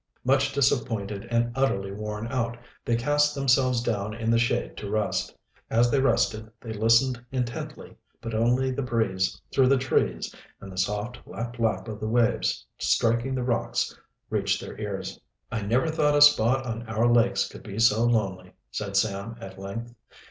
Much 0.25 0.51
disappointed 0.51 1.27
and 1.29 1.51
utterly 1.53 1.91
worn 1.91 2.25
out, 2.29 2.57
they 2.83 2.95
cast 2.95 3.35
themselves 3.35 3.83
down 3.83 4.15
in 4.15 4.31
the 4.31 4.39
shade 4.39 4.75
to 4.75 4.89
rest. 4.89 5.31
As 5.69 5.91
they 5.91 5.99
rested 6.01 6.49
they 6.59 6.73
listened 6.73 7.23
intently, 7.31 7.95
but 8.19 8.33
only 8.33 8.71
the 8.71 8.81
breeze 8.81 9.39
through 9.51 9.67
the 9.67 9.77
trees 9.77 10.33
and 10.59 10.71
the 10.71 10.75
soft 10.79 11.19
lap 11.27 11.59
lap 11.59 11.87
of 11.87 11.99
the 11.99 12.09
waves 12.09 12.65
striking 12.79 13.35
the 13.35 13.43
rocks 13.43 13.95
reached 14.31 14.59
their 14.59 14.75
ears. 14.81 15.19
"I 15.51 15.61
never 15.61 15.87
thought 15.87 16.17
a 16.17 16.21
spot 16.23 16.65
on 16.65 16.81
our 16.89 17.07
lakes 17.07 17.47
could 17.47 17.61
be 17.61 17.77
so 17.77 18.03
lonely," 18.03 18.53
said 18.71 18.97
Sam 18.97 19.35
at 19.39 19.59
length. 19.59 19.93